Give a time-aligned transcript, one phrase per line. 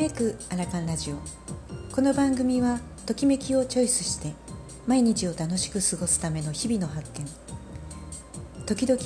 [0.00, 1.16] めくアラカンラジオ。
[1.94, 4.32] この番組はときめきをチョイスして
[4.86, 7.26] 毎日を楽しく過ごすための日々の発見。
[8.64, 8.98] 時々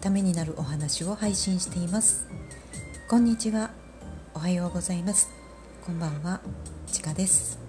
[0.00, 2.26] ためになるお話を配信しています。
[3.10, 3.72] こんにちは。
[4.32, 5.28] おはようございます。
[5.84, 6.40] こんばんは。
[6.90, 7.61] ちかです。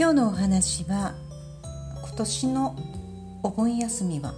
[0.00, 1.16] 今日のお話は
[2.04, 2.76] 今年の
[3.42, 4.32] お盆休みは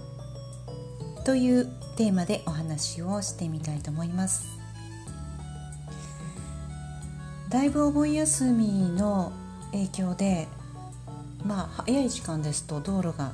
[1.23, 4.47] というテーマでお話をしてみたいと思います。
[7.49, 9.33] だいぶお盆休みの
[9.71, 10.47] 影響で
[11.45, 13.33] まあ早い時間ですと道路が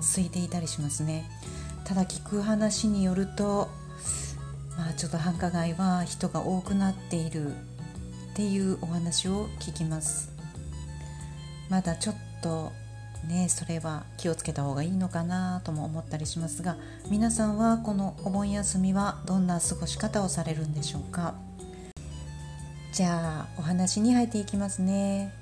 [0.00, 1.30] 空いていたりしますね。
[1.84, 3.68] ただ聞く話によると
[4.78, 7.52] まあちょっと繁華街は人が多くなっているっ
[8.34, 10.29] ていうお話を聞きます。
[11.70, 12.72] まだちょっと
[13.26, 16.76] ねそれは気をつけた方がいいのかなとも思ったりしますが
[17.08, 21.34] 皆さんはこのお盆休みはどんな過ごし方をされるんでしょうか？
[22.92, 25.32] じゃあお話に入っていきますね。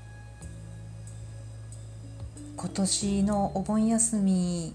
[2.57, 4.75] 今年のお盆休み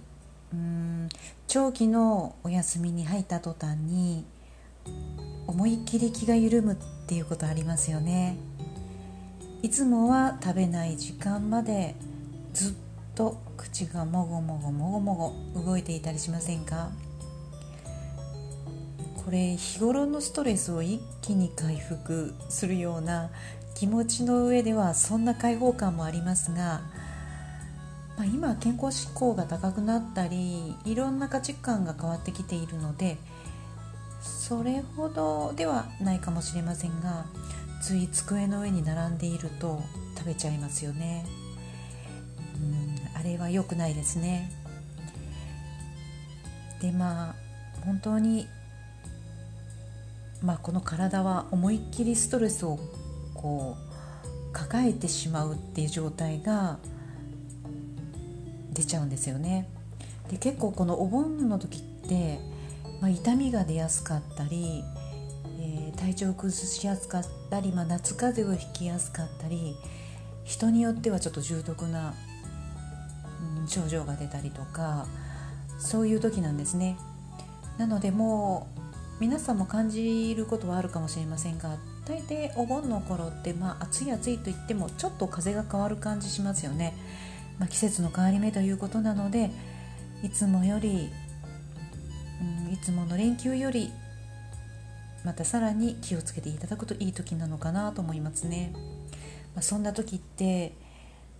[0.54, 1.10] うん
[1.48, 4.26] 長期のお休みに入った途端に
[5.46, 8.38] 思いっきり気が緩むっていうことありますよね。
[9.64, 11.96] いつもは食べない時間まで
[12.52, 12.74] ずっ
[13.16, 16.90] と口がもごもごもごもご動いていたりしませんか？
[19.24, 23.30] これ日頃のストレスを一気に回復するような
[23.74, 26.82] 気持ちの上ではそんな解放感もありますが、
[28.18, 33.16] まあ、今健康志向が高くなったりいろんな価値観が変わってきているので
[34.22, 37.26] それほどではないかもしれませんが
[37.84, 39.82] つい机の上に並んでいると
[40.18, 41.26] 食べちゃいますよね。
[42.56, 44.50] うんあれは良くないですね。
[46.80, 47.36] でまあ
[47.86, 48.48] 本当に
[50.42, 52.80] まあこの体は思いっきりストレスを
[53.34, 56.78] こう抱えてしまうっていう状態が
[58.72, 59.68] 出ちゃうんですよね。
[60.32, 62.40] で結構このお盆の時って、
[63.02, 64.86] まあ、痛みが出やすかったり
[66.04, 69.74] 体調を崩しやすかったり、まあ、夏風邪をひきやすかったり
[70.44, 72.14] 人によってはちょっと重篤な、
[73.62, 75.08] うん、症状が出たりとか
[75.80, 76.98] そういう時なんですね。
[77.78, 78.82] なのでもう
[79.22, 86.94] 皆さんも感じることはあるかもしれませんが大抵お盆の頃って、まあ、暑い暑いと言ってもちょっと風が変わる感じしますよね、
[87.60, 89.52] まあ、季節の変わり目ということなので
[90.22, 91.10] いつもより、
[92.68, 93.90] うん、いつもの連休より
[95.24, 98.74] またさらに気をつけていただくといい時なのかなと思いますね、
[99.56, 100.74] まあ、そんな時って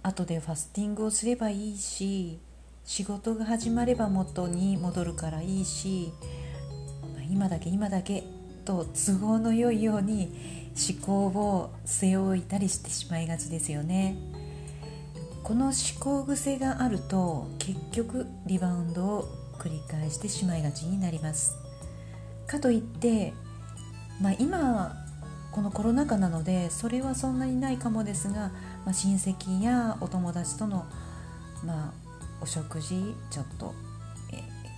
[0.02, 2.40] 後でファスティングをすればいいし
[2.86, 6.12] 仕事が始まれば元に戻るからいいし、
[7.14, 8.24] まあ、今だけ今だけ
[8.66, 14.18] と都合の良いように思考を据え置いたりしてしまいがちですよね。
[15.44, 19.28] この思考癖があると結局リバウンドを
[19.60, 21.58] 繰り返してしまいがちになります。
[22.48, 23.34] かといって
[24.24, 24.96] まあ、今
[25.52, 28.52] このコロナ禍なのでそれはそんなにないかもですが、
[28.86, 30.86] まあ、親戚やお友達との、
[31.66, 31.94] まあ、
[32.42, 33.76] お食事ちょっと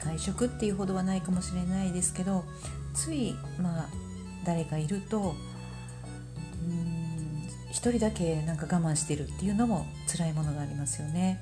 [0.04, 2.44] 会食っていうほどはないかもしれないですけど
[2.96, 3.90] つい、まあ、
[4.46, 5.36] 誰かいると
[6.68, 11.40] うん一人だけなんか我慢してるっていうのも辛いものがありますよね。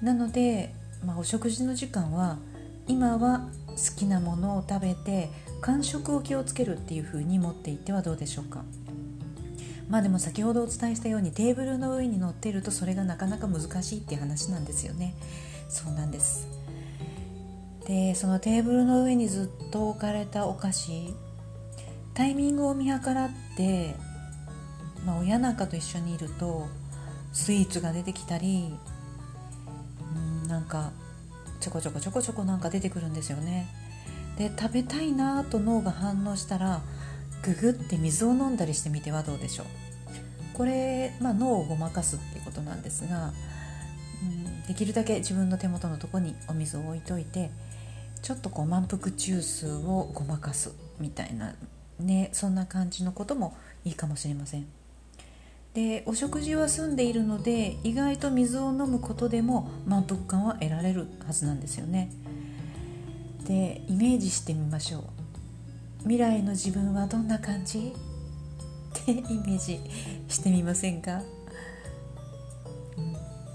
[0.00, 0.72] なので、
[1.04, 2.38] まあ、お食事の時間は
[2.86, 8.64] 今は好きなものを食べて間食を気をつけるっていう風に持っていってはどうでしょうか？
[9.88, 15.14] まあでも先ほどお伝えしたようにテーブルの上に乗っているとそれがなかなか難しいっていう話なんですよね。
[15.68, 16.46] そうなんです。
[17.86, 21.12] でそのテーブルの上にずっと置かれたお菓子
[22.14, 23.96] タイミングを見計らって、
[25.04, 26.68] まあ、親なんかと一緒にいると
[27.32, 28.72] スイーツが出てきたり
[30.14, 30.92] うんなんか
[31.58, 33.66] ちょこちょこちょこちょこなんか出てくるんですよね。
[34.40, 36.80] で食べたいなと脳が反応したら
[37.42, 39.66] ググって水を飲んだりしてみてはどうでしょう。
[40.54, 43.34] これ、まあ、脳をごまかすっていうことなんですが、
[44.22, 47.50] うん、できるだけ自分の手元のとこにお水を置いといて
[48.22, 51.54] ちょっとこう満腹中枢をごまかすみたいな
[51.98, 53.54] ねそんな感じのことも
[53.84, 54.64] いいかもしれません。
[55.74, 62.10] でお食事は済んでいるので意外と水を飲むことでも満腹感は得られるはずなんですよね。
[63.50, 65.02] でイメージしてみましょう。
[66.02, 67.92] 未来の自分はどんな感じ？
[69.00, 69.80] ってイメージ
[70.28, 71.22] してみませんか、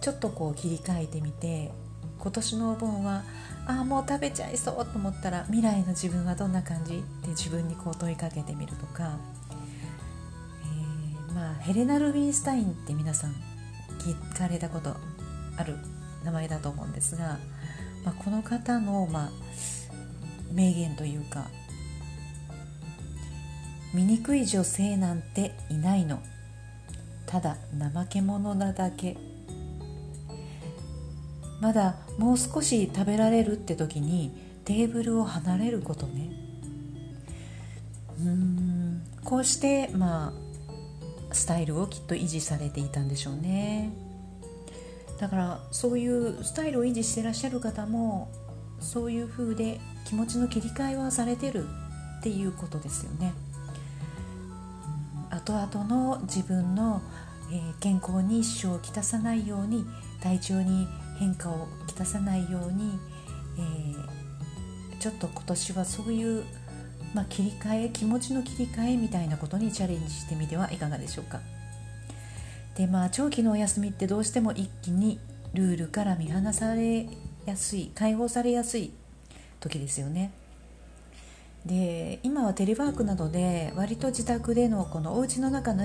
[0.01, 1.71] ちょっとこう切り替えてみて
[2.19, 3.23] 今年のお盆は
[3.67, 6.97] ああもう食べちゃいそうと思ったら未来の自分はどんな感じ？
[6.97, 9.17] って自分にこう問いかけてみるとか。
[11.29, 13.35] えまあ、ヘレナ・ルビンスタインって皆さん
[13.99, 14.97] 聞かれたこと
[15.55, 15.77] ある
[16.25, 17.39] 名前だと思うんですが、
[18.03, 19.31] まあ、この方の、まあ、
[20.51, 21.47] 名言というか
[23.93, 26.19] 「醜い女性なんていないの。
[27.25, 29.17] ただ怠け者なだけ」
[31.61, 34.31] まだもう少し食べられるって時に
[34.65, 36.29] テーブルを離れることね。
[38.19, 39.01] うん。
[39.23, 40.33] こうしてま
[41.31, 43.91] あスタイルをきっと維持されていたんでしょうね。
[45.19, 48.29] だからそういうスタイルを維持してらっしゃる方も
[48.85, 51.65] そういう風で気持ちの切り替えはされてる
[52.19, 53.33] っていうことですよね、
[55.29, 57.01] 後々の自分の、
[57.51, 59.85] え、健康に支障をきたさないように
[60.21, 60.87] 体調に
[61.19, 62.99] 変化をきたさないように、
[63.57, 66.43] えー、ちょっと今年はそういう
[67.13, 71.39] まあ、切り替え気持ちの切り替えみたいなことにチャレンジしてみてはいかがでしょうか。
[72.75, 75.17] でまあ長期のお休みってどうしても一気に
[75.53, 77.07] ルールから見放され
[77.45, 78.91] やすい解放されやすい
[79.59, 80.31] 時ですよね
[81.65, 85.83] で今はテレワークなどで割と自宅でのこのお家の中の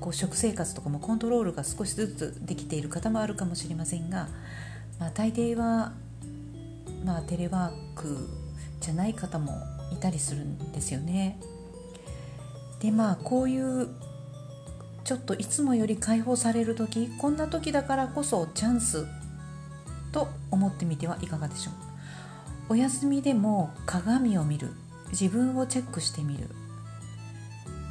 [0.00, 4.28] こう食生活とかもコントロールが少しずつできている方もあるかもしれませんが、
[5.00, 5.92] まあ、大抵は、
[7.04, 8.28] まあ、テレワーク
[8.80, 9.52] じゃない方も
[9.92, 11.38] いたりするんですよね。
[12.80, 13.88] でまあこういう
[15.02, 19.06] ちょっといつもより解放される時こんな時だからこそチャンス
[20.12, 21.74] と思ってみてはいかがでしょう。
[22.70, 24.70] お休みでも鏡を見る。
[25.10, 26.48] 自分をチェックしてみる、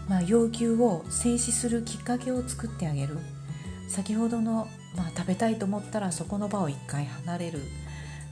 [0.09, 3.17] まあ、要求を静止するきっかけを作ってあげる。
[3.87, 7.61] 先ほどの、まあ、食べたいと思ったらそこの場を一回離れる。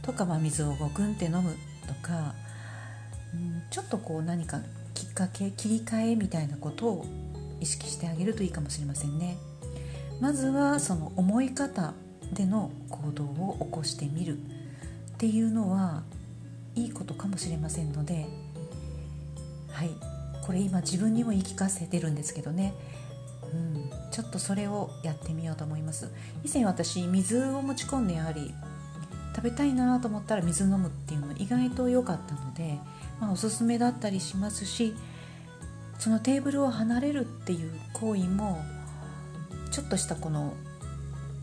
[0.01, 1.55] とか、まあ、水をごくんって飲む。
[1.87, 2.33] とか
[3.33, 4.59] うんちょっとこう何か
[4.93, 7.05] きっかけ切り替えみたいなことを
[7.59, 9.37] 意識してあげるといいかもしれませんね。
[10.19, 11.93] まずはその思い方。
[12.33, 14.41] での行動を起こしてみるっ
[15.17, 16.03] ていうのは
[16.75, 18.25] いいことかもしれませんので
[19.71, 19.89] はい
[20.45, 22.73] これ今自分にも言い聞かせてるんですけどね。
[23.53, 26.11] うん、ちょっとそれをやってみようと思います。
[26.43, 28.51] 以前私水を持ち込んでやはり
[29.35, 32.77] 食べたいなと思ったら水飲むっていうのは意外と良かったので
[33.23, 34.93] まあ、おすすめだったりしますし
[35.97, 38.61] そのテーブルを離れるっていう行為も
[39.71, 40.53] ちょっとしたこの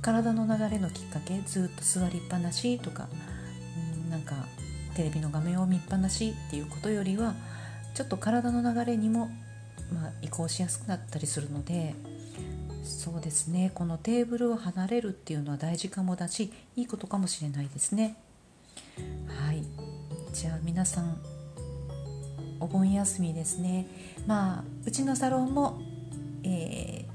[0.03, 3.09] 体の流れのきっかけずっと座りっぱなしとか
[4.07, 4.35] んなんか
[4.95, 7.35] テレビの画面を見っぱなしっていうことよりは
[7.95, 9.31] ちょっと体の流れにも、
[9.93, 11.95] まあ、移行しやすくなったりするので
[12.83, 18.17] そうですねこのテーブルを離れるっていうのは大事かもだしいいことかもしれないですね。
[19.29, 19.63] はい。
[20.33, 21.21] じゃあ皆さん
[22.59, 23.87] お盆休みですね。
[24.27, 25.81] まあうちのサロンも、
[26.43, 27.10] えー、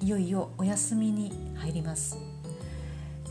[0.00, 2.16] いよいよお休みに入ります。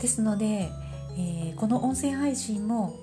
[0.00, 0.70] ですので、
[1.16, 2.96] えー、この音声配信も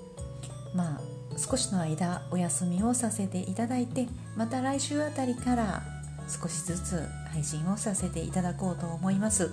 [0.76, 1.02] まあ
[1.38, 5.84] 少しの間お休みをさせていただいてまた来週あたりから
[6.28, 9.52] 少しずつ配信をさせていただこうと思います。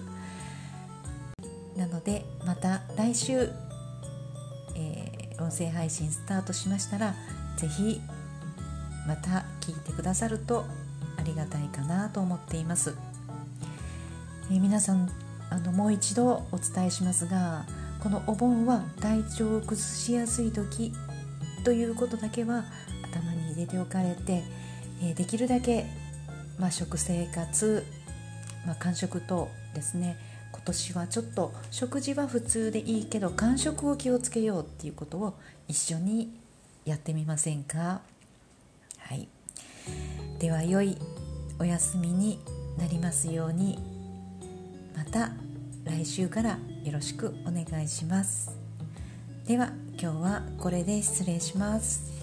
[1.77, 3.53] なのでまた来週、
[4.77, 7.15] えー、音声配信スタートしましたら
[7.57, 8.01] 是非
[9.07, 10.65] また聞いてくださると
[11.17, 12.97] ありがたいかなと思っています、
[14.51, 15.11] え、皆さん
[15.51, 17.65] あのもう一度お伝えしますが
[18.01, 20.93] このお盆は体調を崩しやすい時
[21.65, 22.65] ということだけは
[23.11, 24.43] 頭に入れておかれて、
[25.03, 25.87] え、できるだけ、
[26.59, 27.85] まあ、食生活、
[28.67, 30.19] まあ、間食等ですね
[30.53, 36.39] 今年はちょっと食事は普通でいいけど間食を気をつけようっていうことを一緒に
[36.85, 38.01] やってみませんか？
[38.99, 39.29] はい、
[40.39, 40.97] では良い
[41.59, 42.39] お休みに
[42.79, 43.98] なりますように。
[44.97, 45.33] また
[45.85, 48.51] 来週からよろしくお願いします。
[49.47, 52.18] では今日はこれで失礼します。